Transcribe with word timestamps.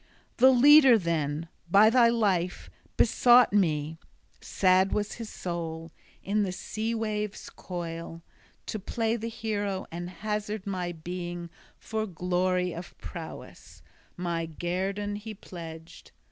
The 0.37 0.49
leader 0.49 0.97
then, 0.97 1.47
by 1.69 1.91
thy 1.91 2.07
life, 2.07 2.71
besought 2.97 3.53
me 3.53 3.99
(sad 4.41 4.93
was 4.93 5.11
his 5.11 5.29
soul) 5.29 5.91
in 6.23 6.41
the 6.41 6.51
sea 6.51 6.95
waves' 6.95 7.51
coil 7.51 8.23
to 8.65 8.79
play 8.79 9.15
the 9.15 9.29
hero 9.29 9.85
and 9.91 10.09
hazard 10.09 10.65
my 10.65 10.91
being 10.91 11.51
for 11.77 12.07
glory 12.07 12.73
of 12.73 12.97
prowess: 12.97 13.83
my 14.17 14.47
guerdon 14.47 15.17
he 15.17 15.35
pledged. 15.35 16.11